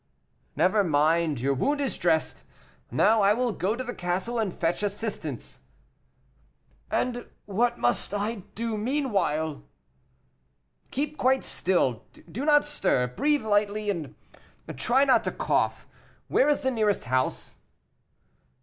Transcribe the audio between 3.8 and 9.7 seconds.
the castle and fetch assistance." "And what must I do meanwhile?"